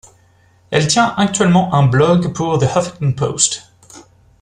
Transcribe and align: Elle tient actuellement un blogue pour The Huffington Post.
Elle 0.71 0.87
tient 0.87 1.13
actuellement 1.15 1.75
un 1.75 1.85
blogue 1.85 2.33
pour 2.33 2.57
The 2.57 2.63
Huffington 2.75 3.13
Post. 3.13 3.71